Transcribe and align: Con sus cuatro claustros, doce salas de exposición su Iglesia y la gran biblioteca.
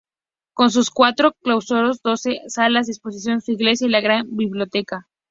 Con 0.55 0.71
sus 0.71 0.89
cuatro 0.89 1.33
claustros, 1.43 2.01
doce 2.01 2.41
salas 2.47 2.87
de 2.87 2.93
exposición 2.93 3.39
su 3.39 3.51
Iglesia 3.51 3.85
y 3.85 3.91
la 3.91 4.01
gran 4.01 4.35
biblioteca. 4.35 5.07